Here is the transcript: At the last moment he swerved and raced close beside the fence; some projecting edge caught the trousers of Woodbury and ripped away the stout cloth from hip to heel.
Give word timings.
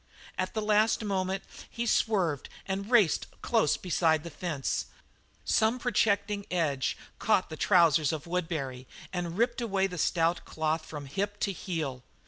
At 0.35 0.55
the 0.55 0.63
last 0.63 1.03
moment 1.03 1.43
he 1.69 1.85
swerved 1.85 2.49
and 2.65 2.89
raced 2.89 3.27
close 3.43 3.77
beside 3.77 4.23
the 4.23 4.31
fence; 4.31 4.87
some 5.45 5.77
projecting 5.77 6.43
edge 6.49 6.97
caught 7.19 7.51
the 7.51 7.55
trousers 7.55 8.11
of 8.11 8.25
Woodbury 8.25 8.87
and 9.13 9.37
ripped 9.37 9.61
away 9.61 9.85
the 9.85 9.99
stout 9.99 10.43
cloth 10.43 10.87
from 10.87 11.05
hip 11.05 11.39
to 11.41 11.51
heel. 11.51 12.01